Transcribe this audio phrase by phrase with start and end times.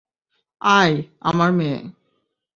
[0.61, 0.95] আয়,
[1.21, 1.77] আমার মেয়ে।